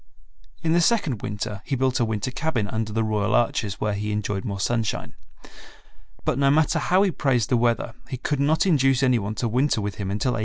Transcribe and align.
In 0.63 0.73
the 0.73 0.81
second 0.81 1.21
winter 1.21 1.61
he 1.63 1.75
built 1.75 1.99
a 1.99 2.05
winter 2.05 2.31
cabin 2.31 2.67
under 2.69 2.91
the 2.91 3.03
Royal 3.03 3.35
Arches, 3.35 3.79
where 3.79 3.93
he 3.93 4.11
enjoyed 4.11 4.43
more 4.43 4.59
sunshine. 4.59 5.13
But 6.25 6.39
no 6.39 6.49
matter 6.49 6.79
how 6.79 7.03
he 7.03 7.11
praised 7.11 7.49
the 7.49 7.55
weather 7.57 7.93
he 8.09 8.17
could 8.17 8.39
not 8.39 8.65
induce 8.65 9.03
any 9.03 9.19
one 9.19 9.35
to 9.35 9.47
winter 9.47 9.79
with 9.79 9.97
him 10.01 10.09
until 10.09 10.31
1864. 10.31 10.39